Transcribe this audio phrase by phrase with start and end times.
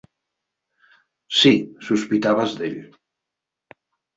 [1.41, 1.53] Sí,
[1.91, 2.81] sospitaves d'ell.